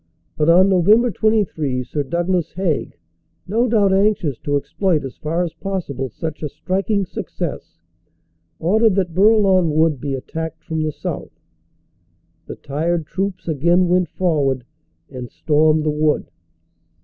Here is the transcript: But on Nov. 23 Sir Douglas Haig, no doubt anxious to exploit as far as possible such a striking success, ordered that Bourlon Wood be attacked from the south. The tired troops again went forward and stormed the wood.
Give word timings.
But 0.35 0.49
on 0.49 0.69
Nov. 0.69 0.89
23 1.13 1.83
Sir 1.83 2.01
Douglas 2.01 2.53
Haig, 2.53 2.97
no 3.47 3.67
doubt 3.67 3.93
anxious 3.93 4.39
to 4.39 4.57
exploit 4.57 5.05
as 5.05 5.15
far 5.17 5.43
as 5.43 5.53
possible 5.53 6.09
such 6.09 6.41
a 6.41 6.49
striking 6.49 7.05
success, 7.05 7.77
ordered 8.57 8.95
that 8.95 9.13
Bourlon 9.13 9.69
Wood 9.69 10.01
be 10.01 10.15
attacked 10.15 10.63
from 10.63 10.81
the 10.81 10.91
south. 10.91 11.39
The 12.47 12.55
tired 12.55 13.05
troops 13.05 13.47
again 13.47 13.89
went 13.89 14.09
forward 14.09 14.63
and 15.11 15.29
stormed 15.29 15.83
the 15.83 15.91
wood. 15.91 16.31